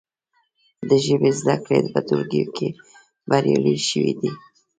د 0.87 0.89
ژبې 1.05 1.31
زده 1.39 1.55
کړې 1.65 1.79
په 1.93 1.99
ټولګیو 2.07 2.53
کې 2.57 2.67
بریالۍ 3.29 3.77
شوي 3.89 4.13
دي. 4.19 4.31